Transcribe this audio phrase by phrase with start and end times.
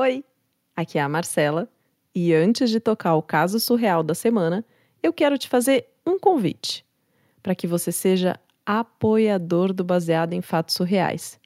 [0.00, 0.24] Oi,
[0.76, 1.68] aqui é a Marcela
[2.14, 4.64] e antes de tocar o caso surreal da semana,
[5.02, 6.86] eu quero te fazer um convite
[7.42, 11.40] para que você seja apoiador do Baseado em Fatos Surreais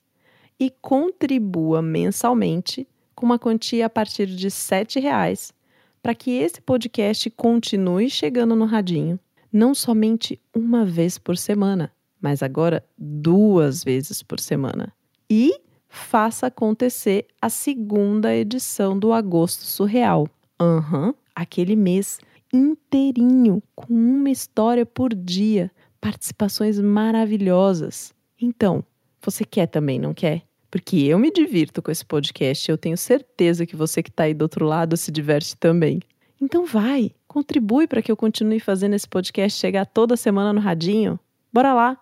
[0.61, 5.55] e contribua mensalmente com uma quantia a partir de R$ 7,00
[6.03, 9.19] para que esse podcast continue chegando no radinho,
[9.51, 11.91] não somente uma vez por semana,
[12.21, 14.93] mas agora duas vezes por semana.
[15.31, 15.59] E
[15.93, 20.27] faça acontecer a segunda edição do Agosto Surreal.
[20.59, 22.19] Aham, uhum, aquele mês
[22.53, 28.15] inteirinho, com uma história por dia, participações maravilhosas.
[28.41, 28.83] Então,
[29.21, 30.43] você quer também, não quer?
[30.71, 34.33] Porque eu me divirto com esse podcast eu tenho certeza que você que está aí
[34.33, 36.01] do outro lado se diverte também.
[36.41, 41.21] Então vai, contribui para que eu continue fazendo esse podcast chegar toda semana no radinho.
[41.53, 42.01] Bora lá,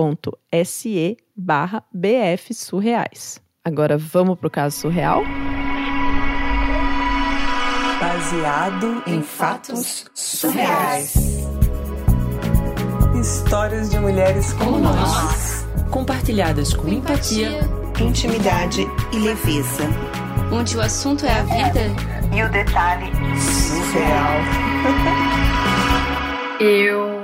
[0.00, 3.40] apoia.se barra BF Surreais.
[3.64, 5.22] Agora vamos pro caso surreal?
[8.00, 11.14] Baseado em fatos surreais.
[13.20, 15.66] Histórias de mulheres como nós.
[15.90, 17.60] Compartilhadas com empatia,
[18.00, 19.84] intimidade e leveza.
[20.50, 21.80] Onde o assunto é a vida
[22.34, 24.40] e o detalhe surreal.
[26.60, 27.20] Eu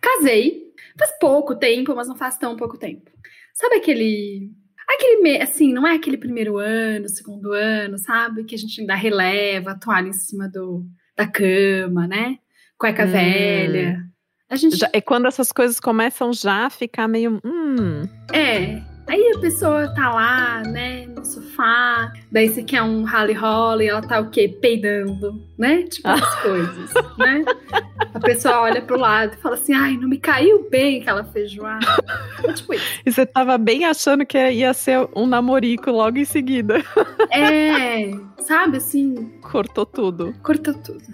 [0.00, 0.65] casei
[0.98, 3.10] Faz pouco tempo, mas não faz tão pouco tempo.
[3.54, 4.50] Sabe aquele.
[4.88, 8.44] Aquele, assim, não é aquele primeiro ano, segundo ano, sabe?
[8.44, 10.86] Que a gente ainda releva a toalha em cima do,
[11.16, 12.38] da cama, né?
[12.78, 13.10] Cueca hum.
[13.10, 14.06] velha.
[14.48, 14.76] A gente...
[14.76, 17.40] Já, é quando essas coisas começam já a ficar meio.
[17.44, 18.02] Hum.
[18.32, 18.80] É.
[19.08, 24.02] Aí a pessoa tá lá, né, no sofá, daí você quer um rally holly, ela
[24.02, 24.48] tá o quê?
[24.48, 25.84] Peidando, né?
[25.84, 27.44] Tipo as coisas, né?
[28.12, 31.86] A pessoa olha pro lado e fala assim: ai, não me caiu bem aquela feijoada.
[32.42, 33.00] É tipo isso.
[33.06, 36.82] E você tava bem achando que ia ser um namorico logo em seguida.
[37.30, 39.38] É, sabe assim?
[39.40, 40.34] Cortou tudo.
[40.42, 41.04] Cortou tudo.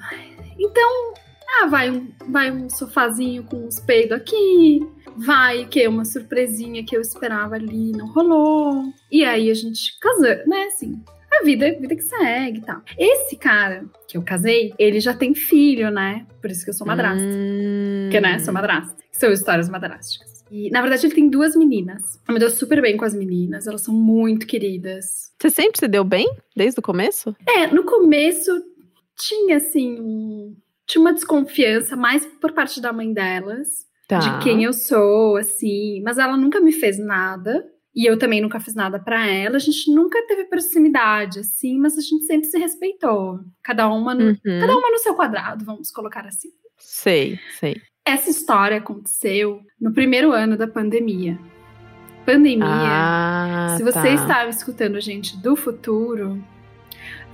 [0.58, 1.14] Então,
[1.60, 4.80] ah, vai um, vai um sofazinho com os peidos aqui,
[5.16, 8.84] vai que é uma surpresinha que eu esperava ali, não rolou.
[9.10, 11.02] E aí a gente casou, né, assim.
[11.32, 12.82] A vida, a vida que segue e tal.
[12.98, 16.26] Esse cara que eu casei, ele já tem filho, né?
[16.42, 17.24] Por isso que eu sou madrasta.
[17.24, 18.04] Hum.
[18.04, 18.94] Porque, né, sou madrasta.
[19.12, 20.44] São histórias madrasticas.
[20.50, 22.20] E, na verdade, ele tem duas meninas.
[22.28, 25.32] Eu me dou super bem com as meninas, elas são muito queridas.
[25.40, 26.30] Você sempre se deu bem?
[26.54, 27.34] Desde o começo?
[27.48, 28.50] É, no começo
[29.18, 30.54] tinha, assim, um
[30.92, 34.18] tinha uma desconfiança mais por parte da mãe delas, tá.
[34.18, 37.66] de quem eu sou, assim, mas ela nunca me fez nada.
[37.94, 39.56] E eu também nunca fiz nada para ela.
[39.56, 43.40] A gente nunca teve proximidade, assim, mas a gente sempre se respeitou.
[43.62, 44.60] Cada uma no, uhum.
[44.60, 46.48] cada uma no seu quadrado, vamos colocar assim.
[46.78, 47.76] Sei, sei.
[48.04, 51.38] Essa história aconteceu no primeiro ano da pandemia.
[52.24, 52.66] Pandemia.
[52.66, 54.14] Ah, se você tá.
[54.14, 56.42] estava escutando a gente do futuro,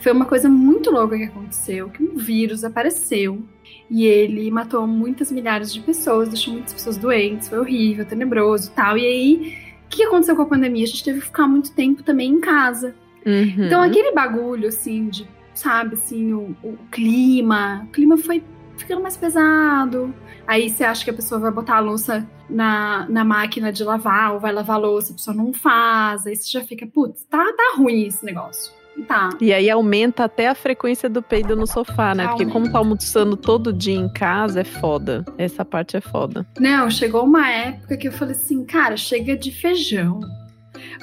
[0.01, 3.43] foi uma coisa muito louca que aconteceu, que um vírus apareceu
[3.91, 8.99] e ele matou muitas milhares de pessoas, deixou muitas pessoas doentes, foi horrível, tenebroso, tal.
[8.99, 10.85] E aí, o que aconteceu com a pandemia?
[10.85, 12.95] A gente teve que ficar muito tempo também em casa.
[13.27, 13.67] Uhum.
[13.67, 18.43] Então aquele bagulho assim de, sabe, assim, o, o clima, o clima foi
[18.77, 20.15] ficando mais pesado.
[20.47, 24.35] Aí você acha que a pessoa vai botar a louça na, na máquina de lavar,
[24.35, 26.27] ou vai lavar a louça, a pessoa não faz.
[26.27, 28.78] Aí você já fica, putz, tá, tá ruim esse negócio.
[29.07, 29.31] Tá.
[29.41, 32.27] E aí aumenta até a frequência do peido no sofá, né?
[32.29, 35.25] Porque como tá almoçando todo dia em casa, é foda.
[35.37, 36.47] Essa parte é foda.
[36.59, 40.21] Não, chegou uma época que eu falei assim, cara, chega de feijão.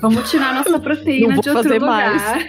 [0.01, 2.13] Vamos tirar nossa proteína de outro lugar.
[2.13, 2.45] Mais.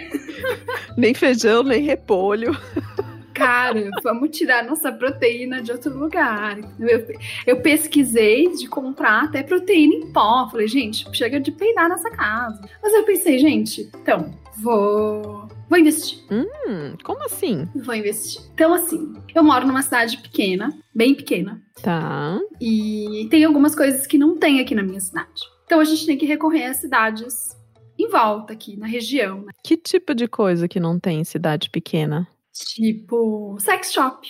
[0.97, 2.55] nem feijão, nem repolho.
[3.37, 6.57] Cara, vamos tirar nossa proteína de outro lugar.
[6.79, 7.07] Eu,
[7.45, 10.47] eu pesquisei de comprar até proteína em pó.
[10.49, 12.61] Falei, gente, chega de peidar nessa casa.
[12.81, 15.47] Mas eu pensei, gente, então, Vou.
[15.69, 16.19] Vou investir.
[16.31, 17.67] Hum, como assim?
[17.75, 18.41] Vou investir.
[18.53, 21.61] Então, assim, eu moro numa cidade pequena, bem pequena.
[21.81, 22.39] Tá.
[22.59, 25.41] E tem algumas coisas que não tem aqui na minha cidade.
[25.65, 27.55] Então a gente tem que recorrer às cidades
[27.99, 29.41] em volta aqui, na região.
[29.41, 29.51] Né?
[29.63, 32.27] Que tipo de coisa que não tem em cidade pequena?
[32.65, 34.29] Tipo, sex shop.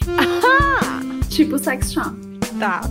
[1.30, 2.16] tipo sex shop.
[2.60, 2.82] Tá.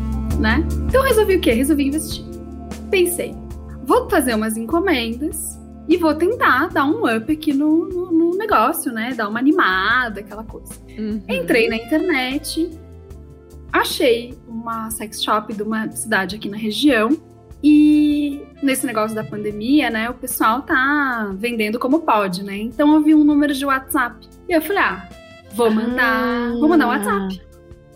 [0.40, 0.66] Né?
[0.88, 1.52] Então resolvi o quê?
[1.52, 2.24] Resolvi investir.
[2.90, 3.34] Pensei,
[3.84, 8.92] vou fazer umas encomendas e vou tentar dar um up aqui no, no, no negócio,
[8.92, 9.14] né?
[9.14, 10.74] Dar uma animada, aquela coisa.
[10.98, 11.22] Uhum.
[11.28, 12.70] Entrei na internet,
[13.72, 17.16] achei uma sex shop de uma cidade aqui na região.
[17.62, 22.56] E nesse negócio da pandemia, né, o pessoal tá vendendo como pode, né?
[22.58, 24.28] Então eu vi um número de WhatsApp.
[24.48, 25.08] E eu falei, ah,
[25.56, 26.56] vou mandar, ah.
[26.60, 27.40] vou mandar um WhatsApp.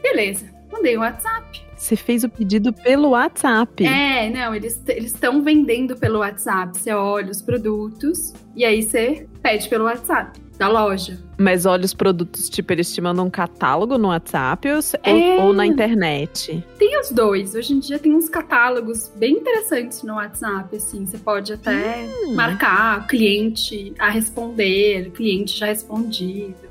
[0.03, 1.63] Beleza, mandei o WhatsApp.
[1.77, 3.87] Você fez o pedido pelo WhatsApp.
[3.87, 6.77] É, não, eles estão vendendo pelo WhatsApp.
[6.77, 11.19] Você olha os produtos e aí você pede pelo WhatsApp da loja.
[11.39, 15.43] Mas olha os produtos, tipo, eles te mandam um catálogo no WhatsApp ou, é...
[15.43, 16.63] ou, na internet?
[16.79, 17.55] Tem os dois.
[17.55, 21.07] Hoje em dia tem uns catálogos bem interessantes no WhatsApp, assim.
[21.07, 22.35] Você pode até hum.
[22.35, 26.70] marcar cliente a responder, cliente já respondido.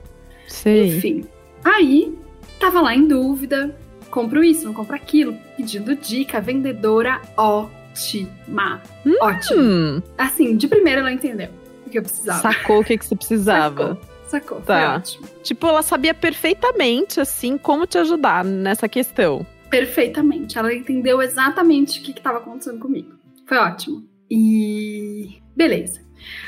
[0.49, 0.97] Sei.
[0.97, 1.25] Enfim.
[1.63, 2.17] Aí,
[2.59, 3.75] tava lá em dúvida,
[4.09, 8.81] compro isso, não compro aquilo, pedindo dica, vendedora ótima.
[9.05, 9.15] Hum.
[9.21, 10.03] Ótima.
[10.17, 11.49] Assim, de primeira ela entendeu
[11.85, 12.41] o que eu precisava.
[12.41, 13.95] Sacou o que, que você precisava.
[13.95, 14.61] Sacou, sacou.
[14.61, 14.79] Tá.
[14.79, 15.27] Foi ótimo.
[15.43, 19.45] Tipo, ela sabia perfeitamente, assim, como te ajudar nessa questão.
[19.69, 20.57] Perfeitamente.
[20.57, 23.13] Ela entendeu exatamente o que estava acontecendo comigo.
[23.45, 24.03] Foi ótimo.
[24.29, 25.39] E.
[25.55, 26.01] Beleza.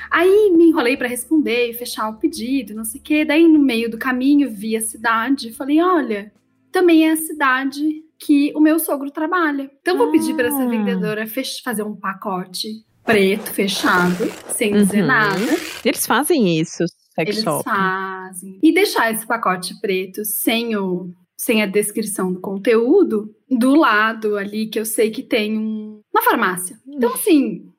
[0.09, 3.25] Aí me enrolei para responder e fechar o pedido, não sei o quê.
[3.25, 5.53] Daí, no meio do caminho, vi a cidade.
[5.53, 6.31] Falei: olha,
[6.71, 9.69] também é a cidade que o meu sogro trabalha.
[9.81, 10.67] Então, vou pedir para essa ah.
[10.67, 11.25] vendedora
[11.63, 14.83] fazer um pacote preto, fechado, sem uhum.
[14.83, 15.41] dizer nada.
[15.83, 16.85] Eles fazem isso,
[17.15, 18.59] sex Eles fazem.
[18.61, 24.67] E deixar esse pacote preto sem o sem a descrição do conteúdo, do lado ali
[24.67, 26.79] que eu sei que tem um, uma farmácia.
[26.87, 27.70] Então, assim,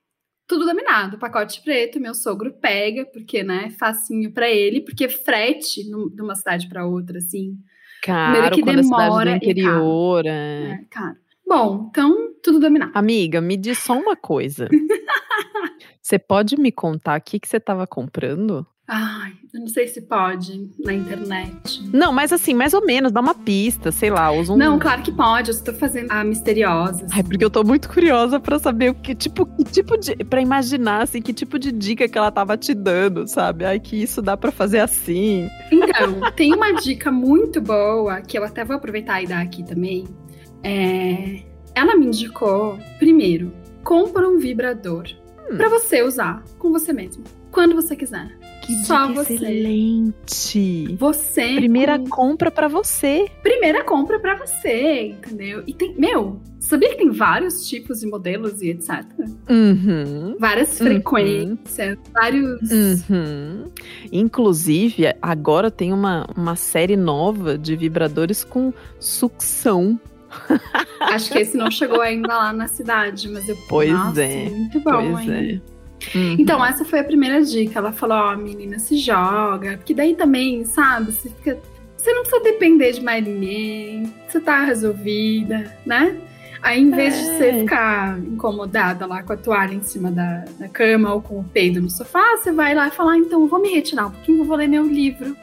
[0.52, 1.18] tudo dominado.
[1.18, 6.68] Pacote preto, meu sogro pega, porque, né, facinho para ele, porque frete de uma cidade
[6.68, 7.56] para outra, assim.
[8.02, 10.72] Caro, que demora é interior, é.
[10.72, 11.16] é caro.
[11.46, 12.92] Bom, então tudo dominado.
[12.94, 14.68] Amiga, me diz só uma coisa.
[16.02, 18.66] Você pode me contar o que, que você estava comprando?
[18.94, 21.82] Ai, eu não sei se pode na internet.
[21.92, 24.56] Não, mas assim, mais ou menos, dá uma pista, sei lá, usa um...
[24.56, 27.04] Não, claro que pode, eu estou fazendo a misteriosa.
[27.06, 27.14] Assim.
[27.14, 30.14] Ai, porque eu tô muito curiosa para saber o que tipo, que tipo de...
[30.16, 33.64] Pra imaginar, assim, que tipo de dica que ela tava te dando, sabe?
[33.64, 35.48] Ai, que isso dá para fazer assim.
[35.70, 40.06] Então, tem uma dica muito boa, que eu até vou aproveitar e dar aqui também.
[40.62, 41.42] É
[41.74, 43.52] ela me indicou, primeiro,
[43.82, 45.04] compra um vibrador
[45.50, 45.56] hum.
[45.56, 48.41] para você usar com você mesmo, quando você quiser.
[48.62, 49.34] Que Só dica você.
[49.34, 50.96] excelente.
[50.96, 51.54] Você.
[51.56, 52.08] Primeira com...
[52.08, 53.28] compra para você.
[53.42, 55.64] Primeira compra para você, entendeu?
[55.66, 59.04] E tem, meu, sabia que tem vários tipos de modelos e etc?
[59.50, 60.36] Uhum.
[60.38, 60.86] Várias uhum.
[60.86, 62.70] frequências, vários.
[62.70, 63.68] Uhum.
[64.12, 70.00] Inclusive, agora tem uma, uma série nova de vibradores com sucção.
[71.00, 73.58] Acho que esse não chegou ainda lá na cidade, mas eu.
[73.68, 74.48] Pois Nossa, é.
[74.48, 75.62] Muito bom, pois hein?
[75.68, 75.81] É.
[76.14, 76.36] Uhum.
[76.38, 77.78] Então, essa foi a primeira dica.
[77.78, 79.76] Ela falou: Ó, oh, menina, se joga.
[79.76, 81.58] Porque daí também, sabe, você fica.
[81.96, 84.12] Você não precisa depender de mais ninguém.
[84.28, 86.16] Você tá resolvida, né?
[86.60, 87.18] Aí, em vez é.
[87.18, 91.40] de você ficar incomodada lá com a toalha em cima da, da cama ou com
[91.40, 94.10] o peido no sofá, você vai lá e fala: ah, então, vou me retirar um
[94.10, 95.36] pouquinho, eu vou ler meu livro.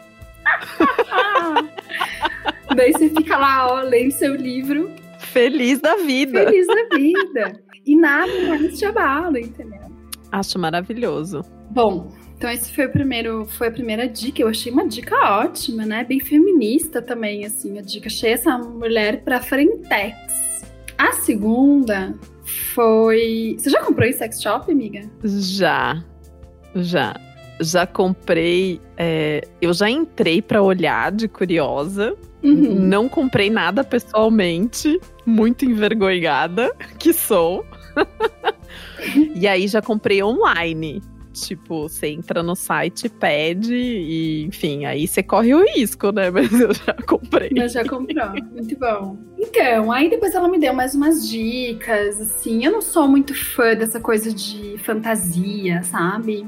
[2.75, 4.91] Daí você fica lá, ó, lendo seu livro.
[5.19, 6.45] Feliz da vida.
[6.45, 7.62] Feliz da vida.
[7.85, 9.88] E nada mais te abala, entendeu?
[10.31, 11.41] Acho maravilhoso.
[11.71, 14.41] Bom, então esse foi o primeiro, foi a primeira dica.
[14.41, 16.03] Eu achei uma dica ótima, né?
[16.03, 18.07] Bem feminista também, assim, a dica.
[18.07, 20.65] Achei essa mulher pra frentex.
[20.97, 22.15] A segunda
[22.73, 23.55] foi.
[23.57, 25.01] Você já comprou em sex shop, amiga?
[25.23, 26.03] Já.
[26.75, 27.13] Já
[27.59, 28.79] já comprei.
[28.97, 32.15] É, eu já entrei para olhar de curiosa.
[32.41, 32.75] Uhum.
[32.75, 34.99] Não comprei nada pessoalmente.
[35.25, 37.65] Muito envergonhada que sou.
[39.36, 41.01] e aí já comprei online.
[41.31, 46.29] Tipo, você entra no site, pede e, enfim, aí você corre o risco, né?
[46.32, 47.51] Mas eu já comprei.
[47.56, 49.18] Mas já comprou, muito bom.
[49.38, 52.65] Então, aí depois ela me deu mais umas dicas, assim.
[52.65, 56.48] Eu não sou muito fã dessa coisa de fantasia, sabe?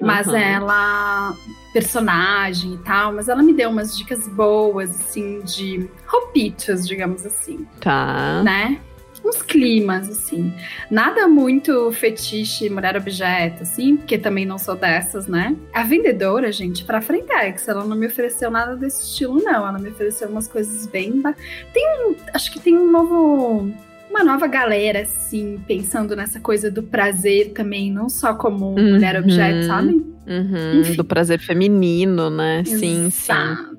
[0.00, 0.36] Mas uhum.
[0.36, 1.34] ela.
[1.72, 7.66] personagem e tal, mas ela me deu umas dicas boas, assim, de roupitas, digamos assim.
[7.80, 8.42] Tá.
[8.42, 8.80] Né?
[9.26, 10.52] Uns climas, assim.
[10.88, 15.56] Nada muito fetiche, mulher objeto, assim, porque também não sou dessas, né?
[15.72, 19.66] A vendedora, gente, pra Frentex, ela não me ofereceu nada desse estilo, não.
[19.66, 21.20] Ela me ofereceu umas coisas bem.
[21.72, 22.14] Tem um.
[22.32, 23.72] Acho que tem um novo
[24.08, 28.92] uma nova galera, assim, pensando nessa coisa do prazer também, não só como uhum.
[28.92, 29.92] mulher objeto, sabe?
[30.26, 32.60] Uhum, do prazer feminino, né?
[32.60, 32.80] Exato.
[32.80, 33.76] Sim, sim.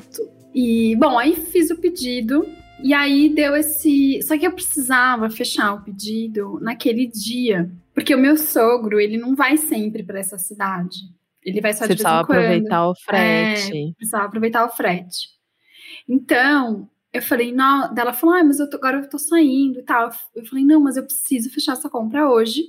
[0.54, 2.46] E, bom, aí fiz o pedido.
[2.84, 4.22] E aí deu esse.
[4.22, 7.72] Só que eu precisava fechar o pedido naquele dia.
[7.94, 10.98] Porque o meu sogro, ele não vai sempre para essa cidade.
[11.44, 12.40] Ele vai só Você de vez em quando.
[12.40, 13.78] aproveitar o frete.
[13.78, 15.30] É, precisava aproveitar o frete.
[16.08, 19.84] Então, eu falei, não, ela falou, ah, mas eu tô, agora eu tô saindo e
[19.84, 20.12] tal.
[20.36, 22.64] Eu falei, não, mas eu preciso fechar essa compra hoje,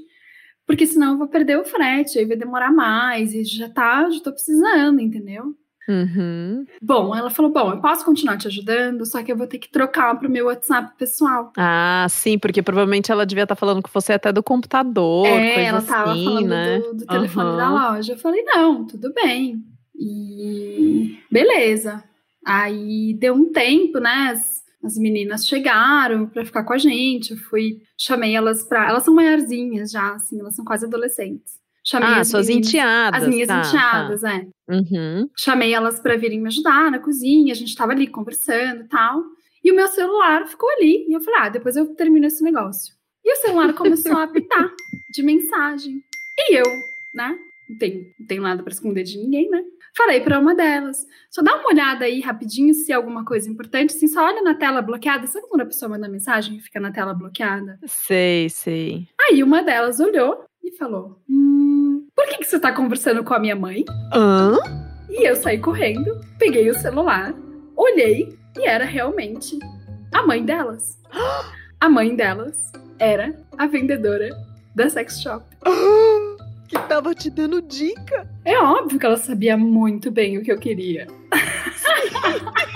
[0.67, 4.21] porque senão eu vou perder o frete, aí vai demorar mais, e já tá, já
[4.21, 5.55] tô precisando, entendeu?
[5.89, 6.67] Uhum.
[6.83, 9.71] Bom, ela falou: Bom, eu posso continuar te ajudando, só que eu vou ter que
[9.71, 11.51] trocar pro meu WhatsApp pessoal.
[11.57, 15.27] Ah, sim, porque provavelmente ela devia estar tá falando com você até do computador.
[15.27, 16.79] É, ela tava assim, falando né?
[16.79, 17.57] do, do telefone Uhum.
[17.57, 18.13] da loja.
[18.13, 19.63] Eu falei: Não, tudo bem.
[19.99, 22.05] E beleza.
[22.47, 24.31] Aí deu um tempo, né?
[24.33, 27.33] As, as meninas chegaram pra ficar com a gente.
[27.33, 28.89] Eu fui, chamei elas pra.
[28.89, 31.59] Elas são maiorzinhas já, assim, elas são quase adolescentes.
[31.89, 33.23] Chamei Ah, as suas meninas- enteadas.
[33.23, 34.41] As minhas tá, enteadas, é.
[34.41, 34.47] tá.
[34.69, 35.31] Uhum.
[35.39, 39.23] Chamei elas pra virem me ajudar na cozinha, a gente tava ali conversando e tal.
[39.65, 41.07] E o meu celular ficou ali.
[41.09, 42.95] E eu falei, ah, depois eu termino esse negócio.
[43.25, 44.71] E o celular começou a apitar
[45.13, 46.03] de mensagem.
[46.39, 46.65] E eu,
[47.15, 47.37] né?
[47.69, 49.63] Não tenho, não tenho nada pra esconder de ninguém, né?
[49.97, 53.95] Falei pra uma delas, só dá uma olhada aí rapidinho se é alguma coisa importante.
[53.95, 55.27] Assim, só olha na tela bloqueada.
[55.27, 57.79] Sabe quando a pessoa manda mensagem e fica na tela bloqueada?
[57.87, 59.09] Sei, sei.
[59.29, 63.39] Aí uma delas olhou e falou: Hum, por que, que você tá conversando com a
[63.39, 63.85] minha mãe?
[64.13, 64.57] Hã?
[65.09, 67.35] E eu saí correndo, peguei o celular,
[67.77, 69.59] olhei e era realmente
[70.13, 70.99] a mãe delas.
[71.81, 74.31] A mãe delas era a vendedora
[74.75, 75.45] da sex shop.
[76.69, 78.29] Que tava te dando dica.
[78.45, 81.07] É óbvio que ela sabia muito bem o que eu queria.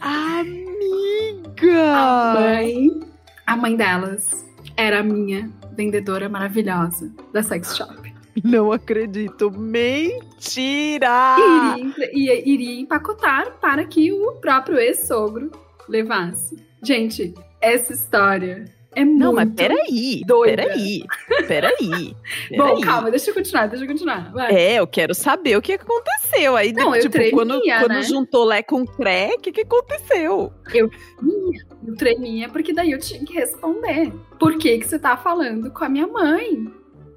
[0.00, 2.34] A Amiga!
[2.34, 3.00] mãe,
[3.46, 4.45] a mãe delas
[4.76, 8.14] era a minha vendedora maravilhosa da sex shop.
[8.44, 9.50] Não acredito.
[9.50, 11.36] Mentira!
[11.78, 15.50] Iria, ia- iria empacotar para que o próprio ex-sogro
[15.88, 16.56] levasse.
[16.82, 18.64] Gente, essa história
[18.96, 19.18] é muito.
[19.18, 20.22] Não, mas peraí.
[20.26, 20.62] doida.
[20.62, 21.04] Peraí.
[21.46, 22.16] Peraí.
[22.56, 22.80] Bom, peraí.
[22.82, 24.32] calma, deixa eu continuar, deixa eu continuar.
[24.32, 24.54] Vai.
[24.54, 26.56] É, eu quero saber o que aconteceu.
[26.56, 28.02] Aí, Não, eu tipo, tremia, quando, quando né?
[28.02, 30.50] juntou Lé com Cré, o que, que aconteceu?
[30.72, 30.90] Eu
[31.98, 34.10] tremia porque daí eu tinha que responder.
[34.40, 36.66] Por que, que você tá falando com a minha mãe?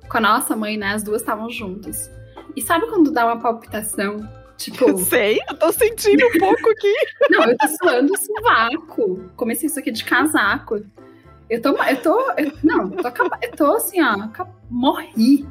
[0.10, 0.88] Com a nossa mãe, né?
[0.88, 2.12] As duas estavam juntas.
[2.58, 4.18] E sabe quando dá uma palpitação?
[4.58, 6.94] Tipo, Eu sei, eu tô sentindo um pouco aqui.
[7.32, 9.32] não, eu tô suando o sovaco.
[9.38, 10.82] Comecei isso aqui de casaco.
[11.50, 13.08] Eu tô, eu tô, eu- não, tô,
[13.42, 14.16] eu tô assim, ó,
[14.70, 15.46] morri,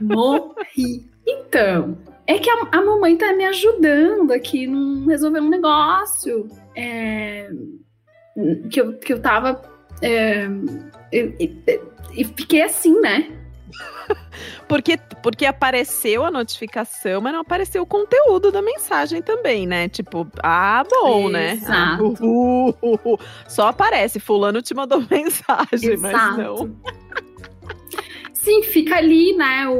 [0.00, 1.08] morri.
[1.26, 1.96] Então,
[2.26, 6.48] é que a, a mamãe tá me ajudando aqui num resolver um negócio.
[6.76, 7.48] É,
[8.70, 9.60] que, eu, que eu tava.
[10.02, 10.46] é,
[11.12, 11.80] e- e-
[12.16, 13.30] e fiquei assim, né?
[14.68, 19.88] Porque, porque apareceu a notificação, mas não apareceu o conteúdo da mensagem também, né?
[19.88, 21.52] Tipo, ah, bom, né?
[21.52, 22.14] Exato.
[22.24, 23.18] uh, uh, uh, uh.
[23.48, 26.74] Só aparece, fulano te mandou mensagem, mas não.
[28.32, 29.66] Sim, fica ali, né?
[29.68, 29.72] O,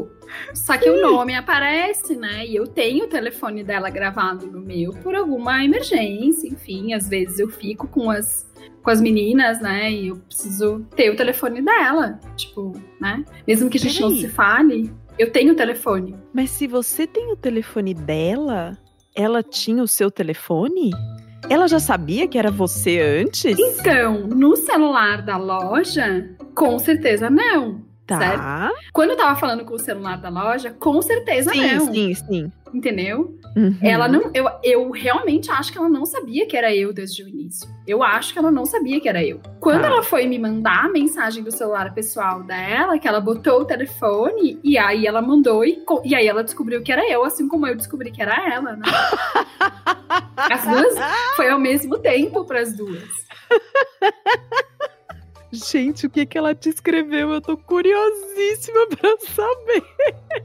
[0.00, 0.15] o-
[0.54, 2.46] Só que o nome aparece, né?
[2.46, 6.92] E eu tenho o telefone dela gravado no meu por alguma emergência, enfim.
[6.92, 8.46] Às vezes eu fico com as,
[8.82, 9.90] com as meninas, né?
[9.90, 12.20] E eu preciso ter o telefone dela.
[12.36, 13.24] Tipo, né?
[13.46, 14.22] Mesmo que a gente não Peraí.
[14.22, 16.16] se fale, eu tenho o telefone.
[16.32, 18.76] Mas se você tem o telefone dela,
[19.14, 20.90] ela tinha o seu telefone?
[21.48, 23.56] Ela já sabia que era você antes?
[23.58, 27.85] Então, no celular da loja, com certeza não.
[28.08, 28.38] Certo?
[28.38, 28.70] Tá.
[28.92, 31.92] Quando eu tava falando com o celular da loja, com certeza Sim, não.
[31.92, 32.52] sim, sim.
[32.72, 33.36] Entendeu?
[33.56, 33.76] Uhum.
[33.82, 34.30] Ela não.
[34.34, 37.66] Eu, eu realmente acho que ela não sabia que era eu desde o início.
[37.86, 39.40] Eu acho que ela não sabia que era eu.
[39.60, 39.86] Quando Tá.
[39.86, 44.60] ela foi me mandar a mensagem do celular pessoal dela, que ela botou o telefone,
[44.62, 47.74] e aí ela mandou, e, e aí ela descobriu que era eu, assim como eu
[47.76, 48.82] descobri que era ela, né?
[50.36, 50.94] As duas
[51.34, 53.02] foi ao mesmo tempo para as duas.
[55.52, 57.32] Gente, o que que ela te escreveu?
[57.32, 59.82] Eu tô curiosíssima pra saber.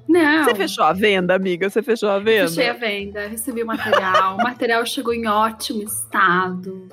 [0.08, 0.43] Não.
[0.43, 1.70] Você fechou a venda, amiga?
[1.70, 2.48] Você fechou a venda?
[2.50, 4.36] Fechei a venda, recebi o material.
[4.36, 6.88] O material chegou em ótimo estado.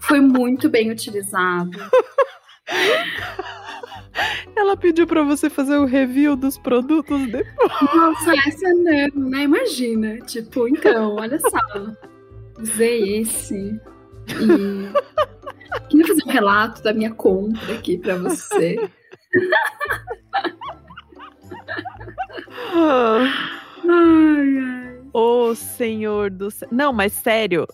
[0.00, 1.78] Foi muito bem utilizado.
[4.54, 7.72] Ela pediu pra você fazer o review dos produtos depois.
[7.94, 9.42] Nossa, essa não, né?
[9.42, 10.18] Imagina.
[10.18, 11.58] Tipo, então, olha só.
[12.60, 13.80] Usei esse.
[14.28, 15.88] E.
[15.88, 18.76] Queria fazer um relato da minha compra aqui pra você.
[23.88, 24.98] Ai, ai.
[25.12, 26.68] Ô, senhor do céu.
[26.72, 27.66] Não, mas sério.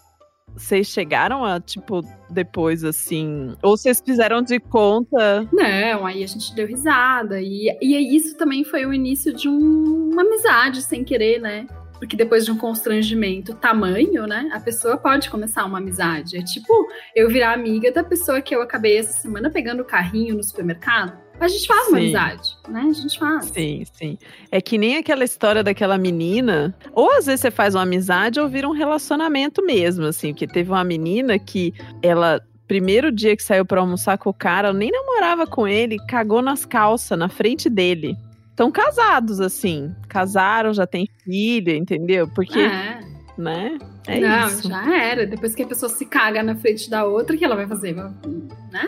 [0.56, 3.54] Vocês chegaram a, tipo, depois assim.
[3.62, 5.46] Ou vocês fizeram de conta.
[5.52, 7.40] Não, aí a gente deu risada.
[7.40, 11.66] E, e isso também foi o início de um- uma amizade sem querer, né?
[11.98, 14.48] Porque depois de um constrangimento tamanho, né?
[14.52, 16.36] A pessoa pode começar uma amizade.
[16.36, 20.36] É tipo eu virar amiga da pessoa que eu acabei essa semana pegando o carrinho
[20.36, 21.28] no supermercado.
[21.40, 22.04] A gente faz uma Sim.
[22.04, 22.86] amizade, né?
[22.88, 23.46] A gente faz.
[23.46, 24.18] Sim, sim.
[24.50, 26.74] É que nem aquela história daquela menina.
[26.92, 30.32] Ou às vezes você faz uma amizade ou vira um relacionamento mesmo, assim.
[30.32, 32.40] Porque teve uma menina que ela.
[32.66, 36.42] Primeiro dia que saiu pra almoçar com o cara, ela nem namorava com ele, cagou
[36.42, 38.14] nas calças, na frente dele.
[38.58, 39.94] Estão casados, assim.
[40.08, 42.26] Casaram, já tem filho, entendeu?
[42.26, 42.98] Porque, É.
[43.38, 43.78] né?
[44.08, 44.68] É não, isso.
[44.68, 45.24] já era.
[45.26, 47.94] Depois que a pessoa se caga na frente da outra, o que ela vai fazer?
[47.94, 48.10] Né?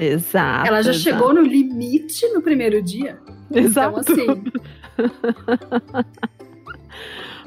[0.01, 0.67] Exato.
[0.67, 1.05] ela já exato.
[1.05, 3.21] chegou no limite no primeiro dia.
[3.55, 4.01] Exato.
[4.01, 4.45] Então, assim,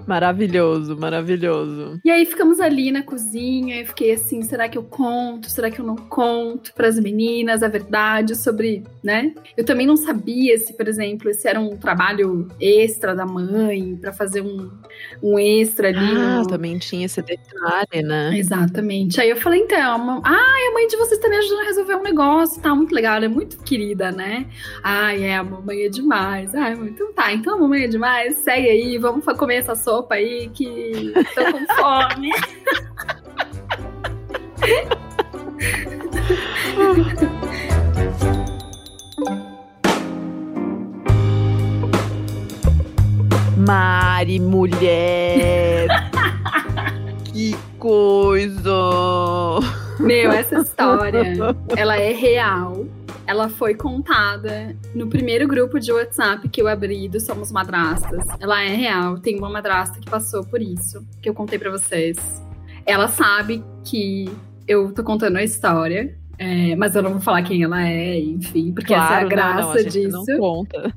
[0.05, 1.99] Maravilhoso, maravilhoso.
[2.03, 5.49] E aí ficamos ali na cozinha, eu fiquei assim, será que eu conto?
[5.49, 9.33] Será que eu não conto para as meninas a verdade sobre, né?
[9.55, 14.11] Eu também não sabia se, por exemplo, esse era um trabalho extra da mãe para
[14.11, 14.69] fazer um,
[15.21, 16.17] um extra ali.
[16.17, 18.37] Ah, também tinha esse detalhe, né?
[18.37, 19.21] Exatamente.
[19.21, 21.95] Aí eu falei, então, a- ai, a mãe de vocês tá me ajudando a resolver
[21.95, 24.45] um negócio, tá muito legal, ela é muito querida, né?
[24.83, 26.53] Ai, é, a mamãe é demais.
[26.53, 29.92] Ai, mãe, então tá, então a mamãe é demais, segue aí, vamos comer essa sopa
[30.09, 32.31] aí que tô com fome.
[43.57, 45.87] Mari, mulher!
[47.25, 48.71] que coisa!
[49.99, 51.23] Meu, essa história,
[51.77, 52.72] ela é real.
[53.33, 58.23] Ela foi contada no primeiro grupo de WhatsApp que eu abri do Somos Madrastas.
[58.39, 59.17] Ela é real.
[59.17, 62.15] Tem uma madrasta que passou por isso, que eu contei pra vocês.
[62.85, 64.29] Ela sabe que
[64.67, 68.71] eu tô contando a história, é, mas eu não vou falar quem ela é, enfim,
[68.71, 70.25] porque essa é a Claro, não, graça não, a disso.
[70.27, 70.93] Não conta.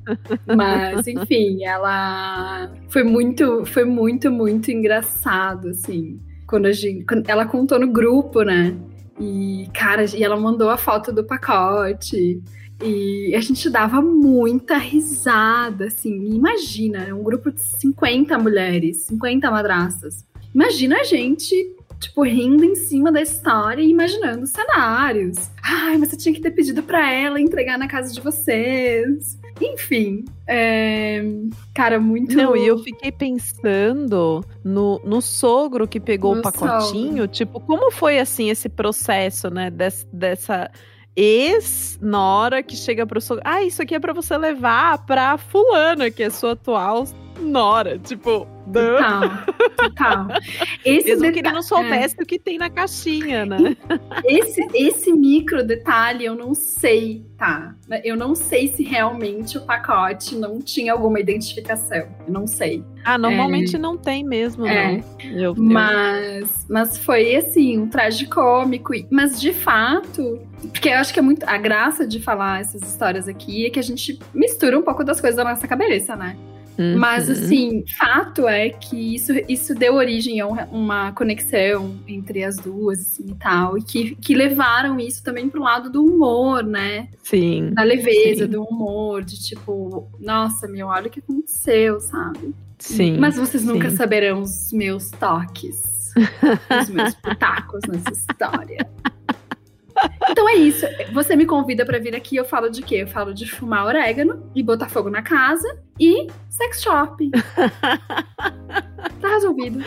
[0.55, 6.21] Mas, enfim, ela foi muito, foi muito, muito engraçado, assim.
[6.47, 7.03] Quando a gente.
[7.07, 8.77] quando ela contou no grupo, né?
[9.19, 12.43] E, cara, e ela mandou a foto do pacote.
[12.83, 16.35] E a gente dava muita risada, assim.
[16.35, 20.25] Imagina, é um grupo de 50 mulheres, 50 madrastas.
[20.55, 21.55] Imagina a gente,
[21.99, 25.51] tipo, rindo em cima da história e imaginando cenários.
[25.63, 29.39] Ai, mas você tinha que ter pedido pra ela entregar na casa de vocês.
[29.61, 31.23] Enfim, é...
[31.75, 32.37] cara, muito.
[32.37, 37.27] Não, e eu fiquei pensando no, no sogro que pegou No o pacotinho.
[37.27, 39.71] Tipo, como foi assim esse processo, né?
[39.71, 40.71] Des, dessa
[41.15, 43.43] ex-nora que chega pro sogro.
[43.47, 47.05] Ah, isso aqui é pra você levar pra fulana, que é sua atual
[47.41, 47.99] nora.
[47.99, 48.56] Tipo.
[48.73, 49.21] Total,
[49.77, 50.27] total.
[50.85, 53.77] Esse, Mesmo que ele não soubesse o que tem na caixinha, né?
[54.25, 57.75] é, esse, esse micro detalhe eu não sei, tá?
[58.05, 62.09] Eu não sei se realmente o pacote não tinha alguma identificação.
[62.27, 62.85] Eu não sei.
[63.05, 64.93] Ah, normalmente não tem mesmo, É.
[64.97, 65.05] não.
[65.31, 68.93] Eu, eu- Mas, mas foi assim, um traje cômico.
[69.11, 70.41] Mas de fato,
[70.73, 71.45] porque eu acho que é muito.
[71.49, 75.21] A graça de falar essas histórias aqui é que a gente mistura um pouco das
[75.21, 76.37] coisas da nossa cabeça, né?
[76.79, 76.99] Uhum.
[76.99, 82.57] Mas assim, fato é que isso, isso deu origem a um- uma conexão entre as
[82.57, 83.79] duas assim, e tal.
[83.79, 87.09] E que, que levaram isso também pro lado do humor, né?
[87.23, 87.71] Sim.
[87.73, 88.51] Da leveza, Sim.
[88.51, 92.55] do humor, de tipo, nossa, meu, olha o que aconteceu, sabe?
[92.79, 93.17] Sim.
[93.19, 93.97] Mas vocês nunca sim.
[93.97, 95.83] saberão os meus toques,
[96.83, 98.87] os meus pitacos nessa história.
[100.29, 100.87] Então é isso.
[101.13, 102.97] Você me convida pra vir aqui, eu falo de quê?
[102.97, 105.67] Eu falo de fumar orégano e botar fogo na casa
[105.99, 107.31] e sex shop.
[109.21, 109.83] tá resolvido.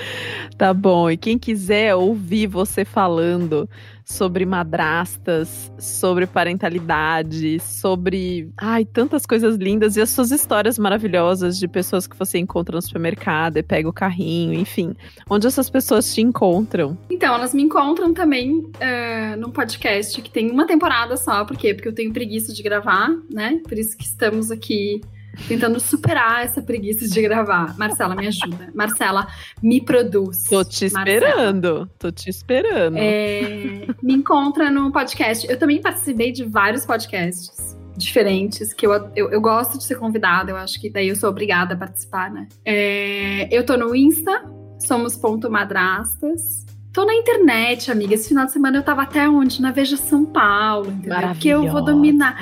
[0.57, 1.09] Tá bom.
[1.09, 3.69] E quem quiser ouvir você falando
[4.09, 11.67] sobre madrastas, sobre parentalidade, sobre, ai, tantas coisas lindas e as suas histórias maravilhosas de
[11.67, 14.95] pessoas que você encontra no supermercado e pega o carrinho, enfim.
[15.29, 16.97] Onde essas pessoas te encontram?
[17.09, 21.45] Então, elas me encontram também é, num podcast que tem uma temporada só.
[21.45, 21.75] Por quê?
[21.75, 23.61] Porque eu tenho preguiça de gravar, né?
[23.63, 25.01] Por isso que estamos aqui
[25.47, 27.77] tentando superar essa preguiça de gravar.
[27.77, 28.69] Marcela, me ajuda.
[28.73, 29.27] Marcela,
[29.61, 30.45] me produz.
[30.49, 31.27] Tô te Marcela.
[31.27, 31.89] esperando.
[31.97, 32.97] Tô te esperando.
[32.97, 35.49] É, me encontra no podcast.
[35.49, 40.51] Eu também participei de vários podcasts diferentes, que eu, eu, eu gosto de ser convidada,
[40.51, 42.47] eu acho que daí eu sou obrigada a participar, né?
[42.63, 44.43] É, eu tô no Insta,
[44.79, 46.65] somos.madrastas.
[46.91, 48.15] Tô na internet, amiga.
[48.15, 49.61] Esse final de semana eu tava até onde?
[49.61, 51.19] Na Veja São Paulo, entendeu?
[51.29, 52.35] Porque eu vou dominar.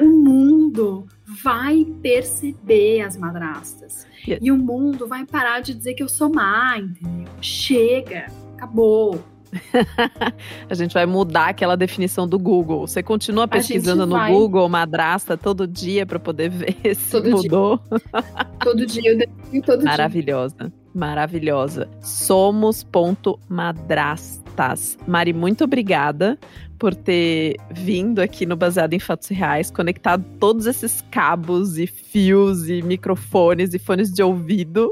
[0.00, 1.06] O mundo
[1.42, 4.06] vai perceber as madrastas.
[4.26, 4.38] Yes.
[4.42, 7.26] E o mundo vai parar de dizer que eu sou má, entendeu?
[7.40, 8.26] Chega,
[8.56, 9.22] acabou.
[10.70, 12.86] A gente vai mudar aquela definição do Google.
[12.86, 14.32] Você continua pesquisando no vai.
[14.32, 17.32] Google madrasta todo dia para poder ver se Todo dia.
[17.32, 17.80] mudou.
[18.62, 19.88] Todo dia eu defino todo dia.
[19.88, 21.88] Maravilhosa, maravilhosa.
[22.02, 24.98] Somos ponto madrastas.
[25.06, 26.38] Mari, muito obrigada
[26.80, 32.70] por ter vindo aqui no Baseado em Fatos Reais, conectado todos esses cabos e fios
[32.70, 34.90] e microfones e fones de ouvido.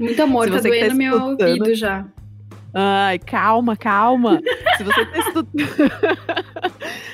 [0.00, 1.48] Muito amor, tá tá doendo meu escutando.
[1.48, 2.04] ouvido já.
[2.74, 4.40] Ai, calma, calma.
[4.76, 5.48] Se você tá, estu...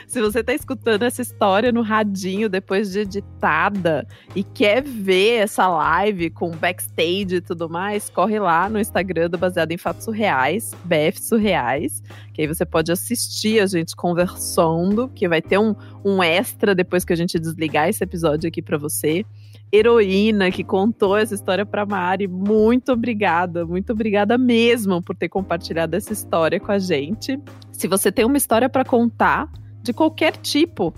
[0.07, 5.67] Se você está escutando essa história no radinho depois de editada e quer ver essa
[5.67, 10.73] live com backstage e tudo mais, corre lá no Instagram do Baseado em Fatos Surreais,
[10.85, 16.23] BF Surreais, que aí você pode assistir a gente conversando, que vai ter um, um
[16.23, 19.25] extra depois que a gente desligar esse episódio aqui para você
[19.73, 22.29] heroína que contou essa história para Mari.
[22.29, 27.39] Muito obrigada, muito obrigada mesmo por ter compartilhado essa história com a gente.
[27.73, 29.51] Se você tem uma história para contar,
[29.87, 30.93] de qualquer tipo,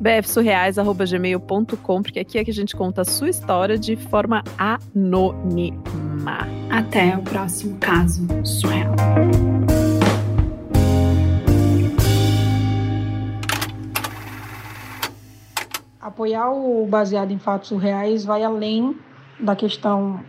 [0.00, 6.48] bfsurreais.gmail.com, porque aqui é que a gente conta a sua história de forma anônima.
[6.70, 8.94] Até o próximo caso surreal.
[16.14, 18.96] apoiar o baseado em fatos reais vai além
[19.40, 20.20] da questão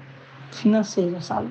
[0.52, 1.50] financeira, sabe?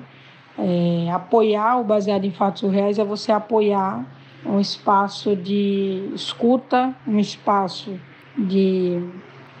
[0.57, 4.05] É, apoiar o baseado em fatos reais é você apoiar
[4.45, 7.99] um espaço de escuta, um espaço
[8.37, 9.01] de,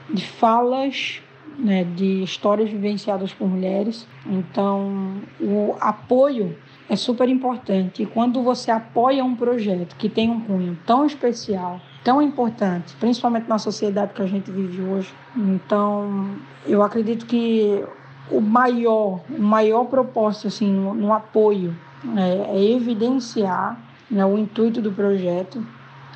[0.09, 1.21] de falas,
[1.57, 4.07] né, de histórias vivenciadas por mulheres.
[4.25, 6.55] Então, o apoio
[6.89, 8.03] é super importante.
[8.03, 13.47] E quando você apoia um projeto que tem um cunho tão especial, tão importante, principalmente
[13.49, 15.13] na sociedade que a gente vive hoje.
[15.35, 16.35] Então,
[16.67, 17.83] eu acredito que
[18.29, 21.75] o maior, o maior propósito assim no, no apoio
[22.15, 25.65] é, é evidenciar né, o intuito do projeto,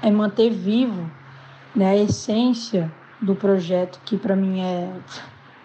[0.02, 1.10] é manter vivo
[1.76, 4.92] né, a essência do projeto, que para mim é,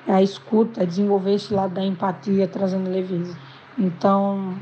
[0.09, 3.37] é a escuta, é desenvolver esse lado da empatia, trazendo leveza.
[3.79, 4.55] Então,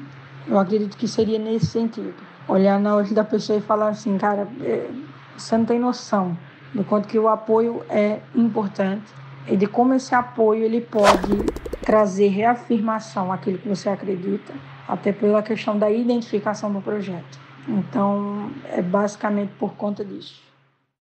[0.46, 2.14] eu acredito que seria nesse sentido.
[2.48, 4.90] Olhar na olho da pessoa e falar assim, cara, é,
[5.36, 6.36] você não tem noção
[6.74, 9.04] do quanto que o apoio é importante
[9.46, 11.44] e de como esse apoio ele pode
[11.82, 14.52] trazer reafirmação àquilo que você acredita,
[14.88, 17.38] até pela questão da identificação do projeto.
[17.68, 20.51] Então, é basicamente por conta disso.